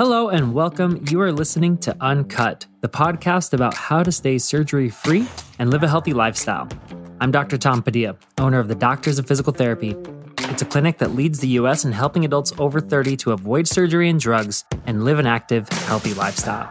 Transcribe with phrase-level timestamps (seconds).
[0.00, 1.04] Hello and welcome.
[1.10, 5.82] You are listening to Uncut, the podcast about how to stay surgery free and live
[5.82, 6.66] a healthy lifestyle.
[7.20, 7.58] I'm Dr.
[7.58, 9.94] Tom Padilla, owner of the Doctors of Physical Therapy.
[10.38, 11.84] It's a clinic that leads the U.S.
[11.84, 16.14] in helping adults over 30 to avoid surgery and drugs and live an active, healthy
[16.14, 16.70] lifestyle.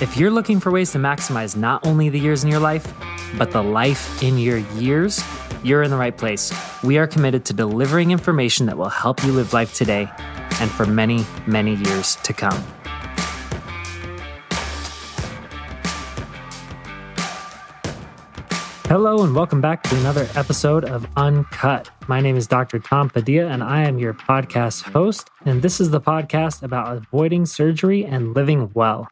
[0.00, 2.90] If you're looking for ways to maximize not only the years in your life,
[3.36, 5.22] but the life in your years,
[5.62, 6.50] you're in the right place.
[6.82, 10.10] We are committed to delivering information that will help you live life today
[10.60, 12.64] and for many, many years to come.
[18.90, 21.88] Hello, and welcome back to another episode of Uncut.
[22.08, 22.80] My name is Dr.
[22.80, 25.30] Tom Padilla, and I am your podcast host.
[25.44, 29.06] And this is the podcast about avoiding surgery and living well.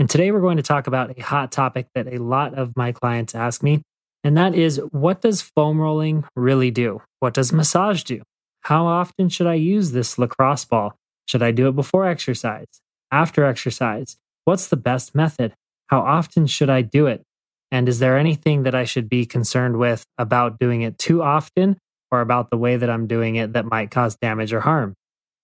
[0.00, 2.90] And today we're going to talk about a hot topic that a lot of my
[2.90, 3.82] clients ask me,
[4.24, 7.00] and that is what does foam rolling really do?
[7.20, 8.22] What does massage do?
[8.62, 10.96] How often should I use this lacrosse ball?
[11.30, 12.66] Should I do it before exercise?
[13.12, 14.16] After exercise?
[14.46, 15.54] What's the best method?
[15.86, 17.22] How often should I do it?
[17.70, 21.78] And is there anything that I should be concerned with about doing it too often
[22.10, 24.94] or about the way that I'm doing it that might cause damage or harm?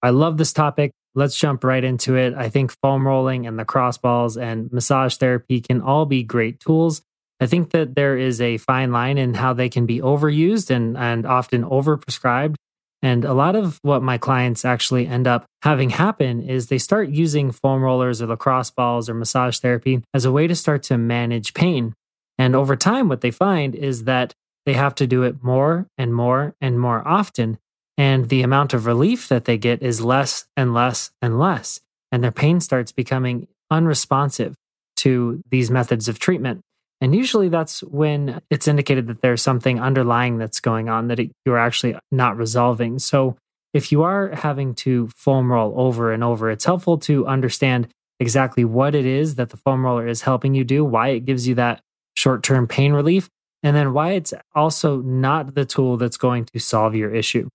[0.02, 0.90] I love this topic.
[1.14, 2.34] Let's jump right into it.
[2.34, 7.00] I think foam rolling and lacrosse balls and massage therapy can all be great tools.
[7.38, 10.96] I think that there is a fine line in how they can be overused and,
[10.96, 12.56] and often overprescribed.
[13.02, 17.10] And a lot of what my clients actually end up having happen is they start
[17.10, 20.98] using foam rollers or lacrosse balls or massage therapy as a way to start to
[20.98, 21.94] manage pain.
[22.38, 26.14] And over time, what they find is that they have to do it more and
[26.14, 27.58] more and more often.
[27.96, 31.80] And the amount of relief that they get is less and less and less.
[32.10, 34.54] And their pain starts becoming unresponsive
[34.96, 36.62] to these methods of treatment.
[37.00, 41.30] And usually that's when it's indicated that there's something underlying that's going on that it,
[41.44, 42.98] you're actually not resolving.
[42.98, 43.36] So
[43.74, 47.88] if you are having to foam roll over and over, it's helpful to understand
[48.18, 51.46] exactly what it is that the foam roller is helping you do, why it gives
[51.46, 51.82] you that
[52.14, 53.28] short term pain relief,
[53.62, 57.48] and then why it's also not the tool that's going to solve your issue.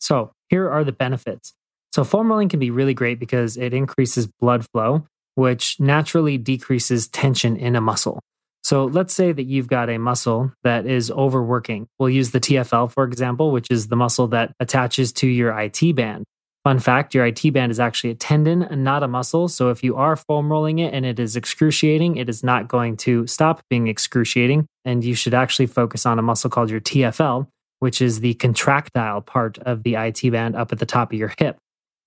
[0.00, 1.54] So here are the benefits.
[1.92, 7.08] So foam rolling can be really great because it increases blood flow, which naturally decreases
[7.08, 8.20] tension in a muscle.
[8.62, 11.88] So let's say that you've got a muscle that is overworking.
[11.98, 15.94] We'll use the TFL, for example, which is the muscle that attaches to your IT
[15.94, 16.24] band.
[16.64, 19.48] Fun fact your IT band is actually a tendon and not a muscle.
[19.48, 22.96] So if you are foam rolling it and it is excruciating, it is not going
[22.98, 24.66] to stop being excruciating.
[24.84, 27.46] And you should actually focus on a muscle called your TFL,
[27.78, 31.32] which is the contractile part of the IT band up at the top of your
[31.38, 31.56] hip.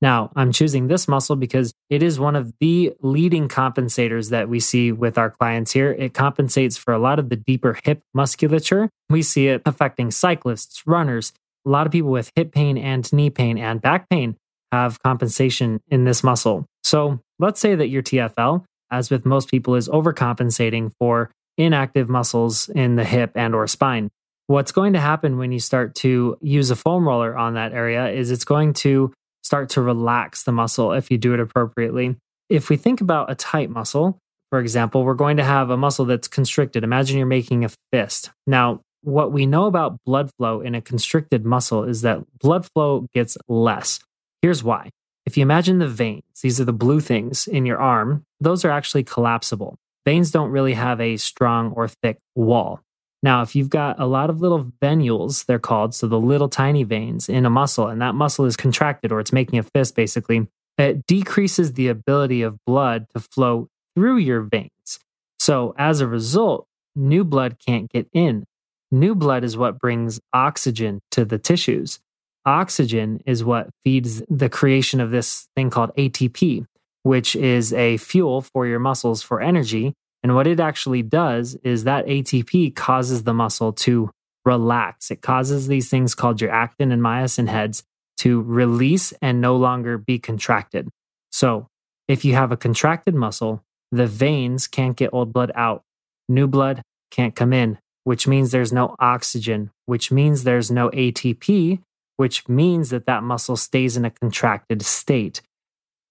[0.02, 4.60] Now, I'm choosing this muscle because it is one of the leading compensators that we
[4.60, 5.92] see with our clients here.
[5.92, 8.90] It compensates for a lot of the deeper hip musculature.
[9.10, 11.34] We see it affecting cyclists, runners.
[11.68, 14.38] A lot of people with hip pain and knee pain and back pain
[14.72, 16.66] have compensation in this muscle.
[16.84, 22.70] So let's say that your TFL, as with most people, is overcompensating for inactive muscles
[22.70, 24.10] in the hip and or spine.
[24.48, 28.10] What's going to happen when you start to use a foam roller on that area
[28.10, 29.14] is it's going to
[29.52, 32.16] start to relax the muscle if you do it appropriately.
[32.48, 34.18] If we think about a tight muscle,
[34.50, 36.86] for example, we're going to have a muscle that's constricted.
[36.86, 38.32] Imagine you're making a fist.
[38.48, 43.08] Now, what we know about blood flow in a constricted muscle is that blood flow
[43.14, 44.00] gets less.
[44.42, 44.90] Here's why.
[45.26, 48.72] If you imagine the veins, these are the blue things in your arm, those are
[48.72, 49.76] actually collapsible.
[50.06, 52.80] Veins don't really have a strong or thick wall.
[53.24, 56.84] Now, if you've got a lot of little venules, they're called, so the little tiny
[56.84, 60.48] veins in a muscle, and that muscle is contracted or it's making a fist basically,
[60.78, 65.00] it decreases the ability of blood to flow through your veins.
[65.40, 66.66] So as a result,
[66.96, 68.46] new blood can't get in.
[68.92, 72.00] New blood is what brings oxygen to the tissues.
[72.46, 76.66] Oxygen is what feeds the creation of this thing called ATP,
[77.04, 79.94] which is a fuel for your muscles for energy
[80.24, 84.12] and what it actually does is that ATP causes the muscle to
[84.46, 85.12] relax.
[85.12, 87.84] It causes these things called your actin and myosin heads
[88.18, 90.90] to release and no longer be contracted.
[91.32, 91.68] So,
[92.08, 95.84] if you have a contracted muscle, the veins can't get old blood out.
[96.30, 101.80] New blood can't come in, which means there's no oxygen, which means there's no ATP,
[102.18, 105.42] which means that that muscle stays in a contracted state,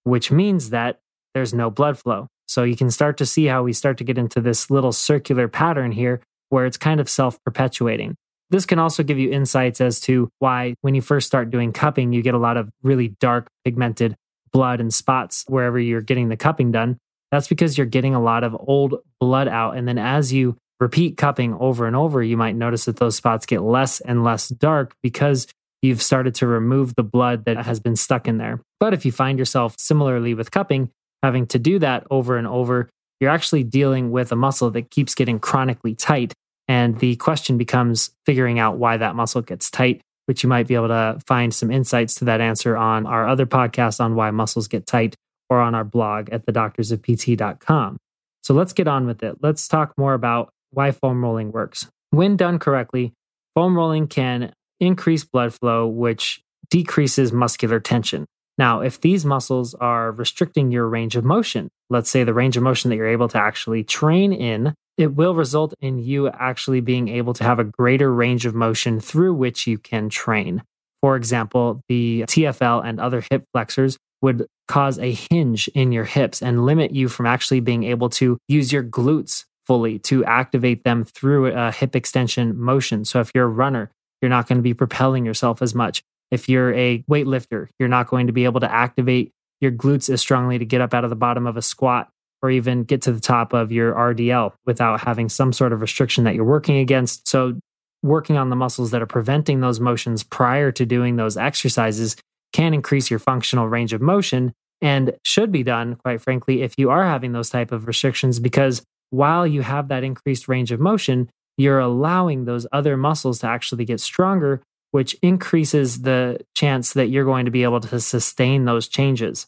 [0.03, 0.99] which means that
[1.33, 2.27] there's no blood flow.
[2.47, 5.47] So you can start to see how we start to get into this little circular
[5.47, 8.15] pattern here where it's kind of self perpetuating.
[8.49, 12.11] This can also give you insights as to why, when you first start doing cupping,
[12.11, 14.15] you get a lot of really dark pigmented
[14.51, 16.97] blood and spots wherever you're getting the cupping done.
[17.31, 19.77] That's because you're getting a lot of old blood out.
[19.77, 23.45] And then as you repeat cupping over and over, you might notice that those spots
[23.45, 25.47] get less and less dark because
[25.81, 28.59] you've started to remove the blood that has been stuck in there.
[28.79, 30.91] But if you find yourself similarly with cupping,
[31.23, 32.89] having to do that over and over,
[33.19, 36.33] you're actually dealing with a muscle that keeps getting chronically tight.
[36.67, 40.75] And the question becomes figuring out why that muscle gets tight, which you might be
[40.75, 44.67] able to find some insights to that answer on our other podcast on why muscles
[44.67, 45.15] get tight
[45.49, 47.97] or on our blog at thedoctorsofpt.com.
[48.41, 49.37] So let's get on with it.
[49.41, 51.87] Let's talk more about why foam rolling works.
[52.09, 53.13] When done correctly,
[53.53, 58.25] foam rolling can increase blood flow, which decreases muscular tension.
[58.57, 62.63] Now, if these muscles are restricting your range of motion, let's say the range of
[62.63, 67.07] motion that you're able to actually train in, it will result in you actually being
[67.07, 70.63] able to have a greater range of motion through which you can train.
[71.01, 76.41] For example, the TFL and other hip flexors would cause a hinge in your hips
[76.41, 81.03] and limit you from actually being able to use your glutes fully to activate them
[81.03, 83.03] through a hip extension motion.
[83.05, 83.89] So if you're a runner,
[84.21, 86.03] you're not going to be propelling yourself as much.
[86.31, 90.21] If you're a weightlifter, you're not going to be able to activate your glutes as
[90.21, 92.09] strongly to get up out of the bottom of a squat
[92.41, 96.23] or even get to the top of your RDL without having some sort of restriction
[96.23, 97.27] that you're working against.
[97.27, 97.59] So,
[98.03, 102.15] working on the muscles that are preventing those motions prior to doing those exercises
[102.51, 106.89] can increase your functional range of motion and should be done quite frankly if you
[106.89, 108.81] are having those type of restrictions because
[109.11, 113.85] while you have that increased range of motion you're allowing those other muscles to actually
[113.85, 118.87] get stronger which increases the chance that you're going to be able to sustain those
[118.87, 119.47] changes.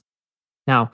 [0.66, 0.92] Now,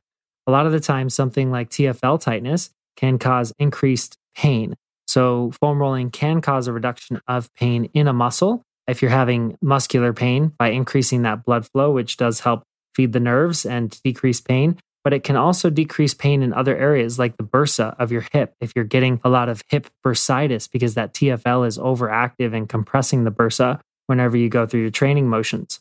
[0.48, 4.76] a lot of the time, something like TFL tightness can cause increased pain.
[5.08, 9.58] So, foam rolling can cause a reduction of pain in a muscle if you're having
[9.62, 12.64] muscular pain by increasing that blood flow, which does help
[12.96, 14.78] feed the nerves and decrease pain.
[15.04, 18.54] But it can also decrease pain in other areas like the bursa of your hip
[18.60, 23.24] if you're getting a lot of hip bursitis because that TFL is overactive and compressing
[23.24, 23.80] the bursa
[24.10, 25.80] whenever you go through your training motions.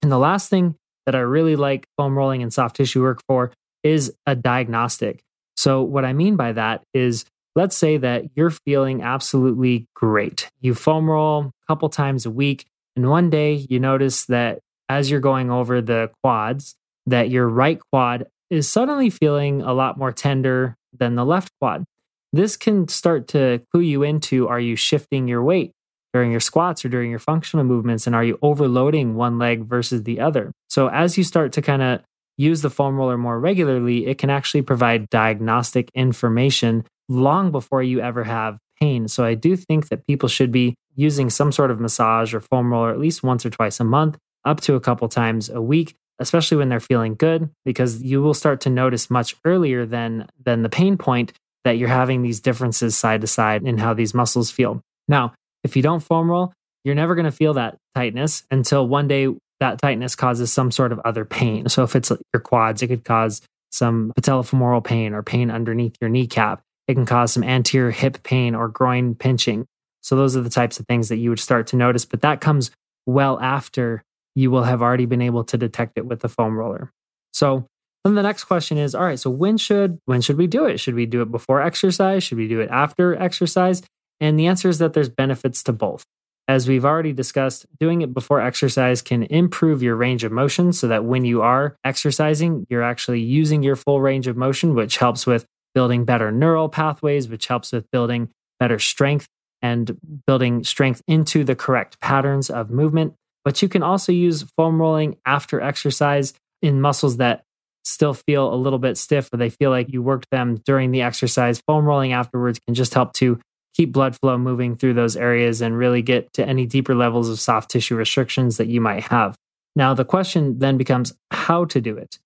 [0.00, 0.74] And the last thing
[1.06, 3.52] that I really like foam rolling and soft tissue work for
[3.82, 5.22] is a diagnostic.
[5.56, 10.50] So, what I mean by that is let's say that you're feeling absolutely great.
[10.60, 12.64] You foam roll a couple times a week,
[12.96, 16.74] and one day you notice that as you're going over the quads,
[17.06, 21.84] that your right quad is suddenly feeling a lot more tender than the left quad.
[22.32, 25.72] This can start to clue you into are you shifting your weight?
[26.12, 28.06] During your squats or during your functional movements?
[28.06, 30.52] And are you overloading one leg versus the other?
[30.68, 32.00] So, as you start to kind of
[32.36, 38.00] use the foam roller more regularly, it can actually provide diagnostic information long before you
[38.00, 39.08] ever have pain.
[39.08, 42.72] So, I do think that people should be using some sort of massage or foam
[42.72, 45.94] roller at least once or twice a month, up to a couple times a week
[46.18, 50.62] especially when they're feeling good because you will start to notice much earlier than than
[50.62, 51.32] the pain point
[51.64, 54.80] that you're having these differences side to side in how these muscles feel.
[55.08, 56.52] Now, if you don't foam roll,
[56.84, 59.28] you're never going to feel that tightness until one day
[59.60, 61.68] that tightness causes some sort of other pain.
[61.68, 66.10] So if it's your quads, it could cause some patellofemoral pain or pain underneath your
[66.10, 66.62] kneecap.
[66.88, 69.66] It can cause some anterior hip pain or groin pinching.
[70.02, 72.40] So those are the types of things that you would start to notice, but that
[72.40, 72.72] comes
[73.06, 74.02] well after
[74.34, 76.90] you will have already been able to detect it with the foam roller.
[77.32, 77.66] So
[78.04, 80.78] then the next question is, all right, so when should when should we do it?
[80.78, 82.24] Should we do it before exercise?
[82.24, 83.82] Should we do it after exercise?
[84.22, 86.06] And the answer is that there's benefits to both.
[86.46, 90.88] As we've already discussed, doing it before exercise can improve your range of motion so
[90.88, 95.26] that when you are exercising, you're actually using your full range of motion, which helps
[95.26, 98.28] with building better neural pathways, which helps with building
[98.60, 99.26] better strength
[99.60, 103.14] and building strength into the correct patterns of movement.
[103.44, 107.42] But you can also use foam rolling after exercise in muscles that
[107.84, 111.02] still feel a little bit stiff or they feel like you worked them during the
[111.02, 111.60] exercise.
[111.66, 113.40] Foam rolling afterwards can just help to
[113.74, 117.40] keep blood flow moving through those areas and really get to any deeper levels of
[117.40, 119.36] soft tissue restrictions that you might have.
[119.74, 122.18] Now, the question then becomes how to do it.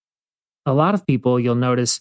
[0.64, 2.00] A lot of people you'll notice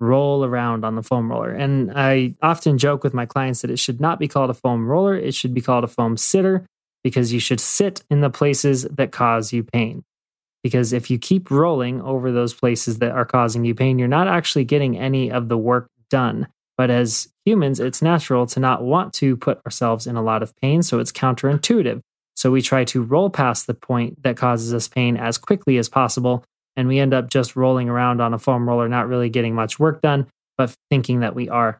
[0.00, 1.52] roll around on the foam roller.
[1.52, 4.86] And I often joke with my clients that it should not be called a foam
[4.86, 6.66] roller, it should be called a foam sitter
[7.02, 10.04] because you should sit in the places that cause you pain.
[10.62, 14.28] Because if you keep rolling over those places that are causing you pain, you're not
[14.28, 16.48] actually getting any of the work done.
[16.76, 20.56] But as humans, it's natural to not want to put ourselves in a lot of
[20.56, 20.82] pain.
[20.82, 22.00] So it's counterintuitive.
[22.36, 25.88] So we try to roll past the point that causes us pain as quickly as
[25.88, 26.44] possible.
[26.76, 29.78] And we end up just rolling around on a foam roller, not really getting much
[29.78, 30.26] work done,
[30.58, 31.78] but thinking that we are.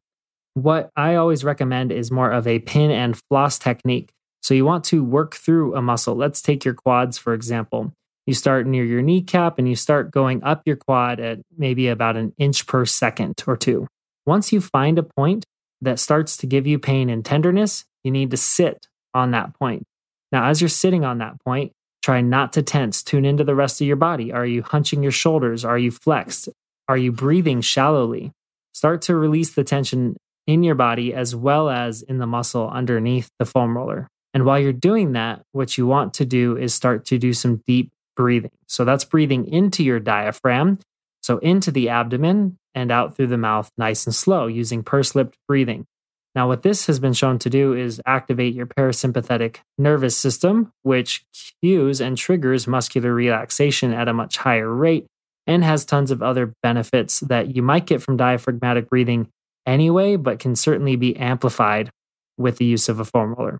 [0.55, 4.11] What I always recommend is more of a pin and floss technique.
[4.43, 6.15] So you want to work through a muscle.
[6.15, 7.93] Let's take your quads, for example.
[8.27, 12.17] You start near your kneecap and you start going up your quad at maybe about
[12.17, 13.89] an inch per second or two.
[14.27, 15.45] Once you find a point
[15.81, 19.85] that starts to give you pain and tenderness, you need to sit on that point.
[20.33, 23.03] Now, as you're sitting on that point, try not to tense.
[23.03, 24.33] Tune into the rest of your body.
[24.33, 25.65] Are you hunching your shoulders?
[25.65, 26.49] Are you flexed?
[26.89, 28.33] Are you breathing shallowly?
[28.73, 30.17] Start to release the tension
[30.47, 34.09] in your body as well as in the muscle underneath the foam roller.
[34.35, 37.63] And while you're doing that, what you want to do is start to do some
[37.67, 38.51] deep breathing.
[38.67, 40.81] So that's breathing into your diaphragm,
[41.23, 45.37] so into the abdomen and out through the mouth, nice and slow, using pursed lipped
[45.47, 45.87] breathing.
[46.35, 51.25] Now, what this has been shown to do is activate your parasympathetic nervous system, which
[51.63, 55.07] cues and triggers muscular relaxation at a much higher rate
[55.47, 59.29] and has tons of other benefits that you might get from diaphragmatic breathing
[59.67, 61.91] anyway, but can certainly be amplified
[62.37, 63.59] with the use of a foam roller.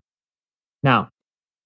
[0.83, 1.09] Now,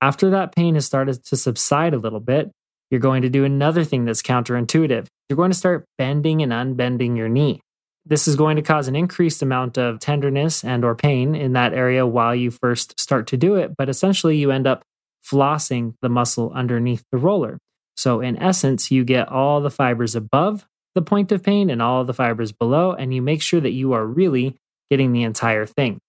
[0.02, 2.52] after that pain has started to subside a little bit,
[2.92, 5.08] you're going to do another thing that's counterintuitive.
[5.30, 7.62] You're going to start bending and unbending your knee.
[8.06, 11.74] This is going to cause an increased amount of tenderness and or pain in that
[11.74, 14.84] area while you first start to do it, but essentially you end up
[15.24, 17.60] flossing the muscle underneath the roller.
[17.96, 20.66] So in essence, you get all the fibers above
[20.96, 23.94] the point of pain and all the fibers below and you make sure that you
[23.94, 24.56] are really
[24.90, 26.00] getting the entire thing.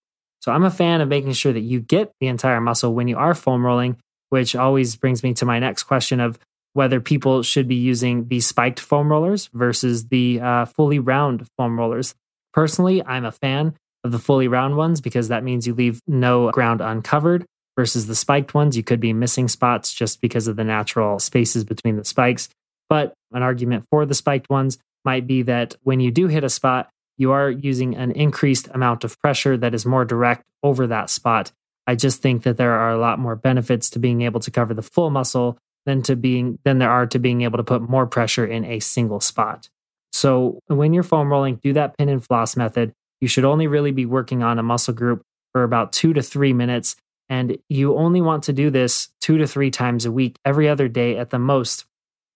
[0.41, 3.19] So I'm a fan of making sure that you get the entire muscle when you
[3.19, 3.99] are foam rolling,
[4.31, 6.39] which always brings me to my next question of
[6.73, 11.79] whether people should be using the spiked foam rollers versus the uh, fully round foam
[11.79, 12.15] rollers.
[12.53, 13.75] Personally, I'm a fan
[14.05, 17.45] of the fully round ones because that means you leave no ground uncovered
[17.77, 18.77] versus the spiked ones.
[18.77, 22.49] You could be missing spots just because of the natural spaces between the spikes.
[22.89, 26.49] But an argument for the spiked ones might be that when you do hit a
[26.49, 31.11] spot, you are using an increased amount of pressure that is more direct over that
[31.11, 31.53] spot.
[31.87, 34.75] I just think that there are a lot more benefits to being able to cover
[34.75, 38.07] the full muscle than to being than there are to being able to put more
[38.07, 39.69] pressure in a single spot.
[40.13, 42.93] So when you're foam rolling, do that pin and floss method.
[43.21, 45.23] You should only really be working on a muscle group
[45.53, 46.97] for about two to three minutes.
[47.29, 50.89] And you only want to do this two to three times a week, every other
[50.89, 51.85] day at the most.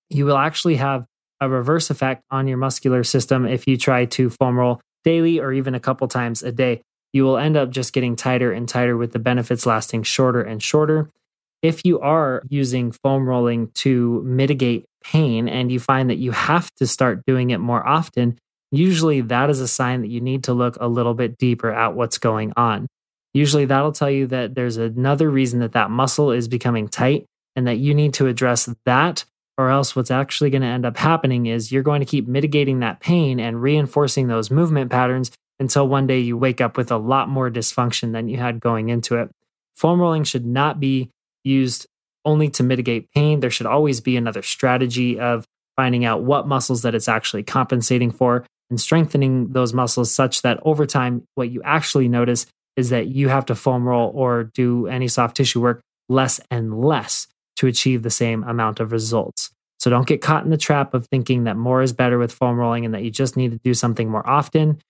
[0.09, 1.07] You will actually have
[1.41, 5.53] a reverse effect on your muscular system if you try to foam roll daily or
[5.53, 6.81] even a couple times a day.
[7.13, 10.63] You will end up just getting tighter and tighter with the benefits lasting shorter and
[10.63, 11.11] shorter
[11.65, 16.71] if you are using foam rolling to mitigate pain and you find that you have
[16.75, 18.39] to start doing it more often,
[18.71, 21.95] usually that is a sign that you need to look a little bit deeper at
[21.95, 22.87] what's going on.
[23.33, 27.25] Usually that'll tell you that there's another reason that that muscle is becoming tight
[27.57, 29.25] and that you need to address that
[29.57, 32.81] or else what's actually going to end up happening is you're going to keep mitigating
[32.81, 36.99] that pain and reinforcing those movement patterns until one day you wake up with a
[36.99, 39.31] lot more dysfunction than you had going into it.
[39.75, 41.11] Foam rolling should not be
[41.45, 41.87] used
[42.25, 43.41] only to mitigate pain.
[43.41, 45.45] There should always be another strategy of
[45.77, 50.59] finding out what muscles that it's actually compensating for and strengthening those muscles such that
[50.63, 52.47] over time, what you actually notice
[52.77, 56.83] is that you have to foam roll or do any soft tissue work less and
[56.83, 59.51] less to achieve the same amount of results.
[59.79, 62.57] So don't get caught in the trap of thinking that more is better with foam
[62.57, 64.81] rolling and that you just need to do something more often.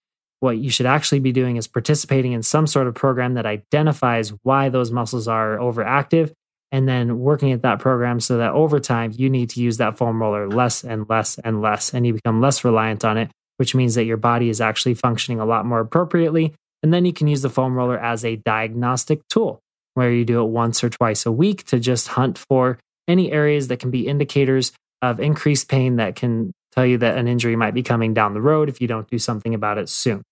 [0.41, 4.33] What you should actually be doing is participating in some sort of program that identifies
[4.43, 6.33] why those muscles are overactive
[6.75, 9.97] and then working at that program so that over time you need to use that
[9.97, 13.75] foam roller less and less and less and you become less reliant on it which
[13.75, 16.55] means that your body is actually functioning a lot more appropriately.
[16.83, 19.61] And then you can use the foam roller as a diagnostic tool
[19.95, 23.69] where you do it once or twice a week to just hunt for any areas
[23.69, 27.75] that can be indicators of increased pain that can tell you that an injury might
[27.75, 30.23] be coming down the road if you don't do something about it soon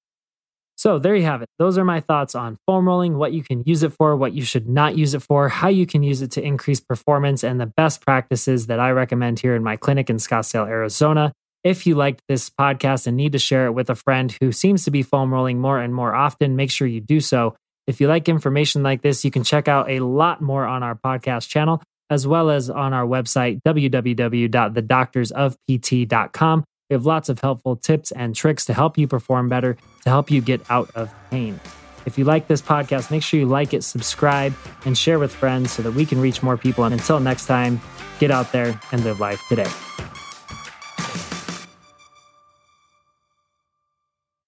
[0.76, 1.48] so there you have it.
[1.58, 4.42] Those are my thoughts on foam rolling, what you can use it for, what you
[4.42, 7.66] should not use it for, how you can use it to increase performance, and the
[7.66, 11.32] best practices that I recommend here in my clinic in Scottsdale, Arizona.
[11.64, 14.84] If you liked this podcast and need to share it with a friend who seems
[14.84, 17.54] to be foam rolling more and more often, make sure you do so.
[17.86, 20.96] If you like information like this, you can check out a lot more on our
[20.96, 26.64] podcast channel, as well as on our website, www.thedoctorsofpt.com.
[26.92, 30.30] We have lots of helpful tips and tricks to help you perform better, to help
[30.30, 31.58] you get out of pain.
[32.04, 34.52] If you like this podcast, make sure you like it, subscribe,
[34.84, 36.84] and share with friends so that we can reach more people.
[36.84, 37.80] And until next time,
[38.18, 39.70] get out there and live life today.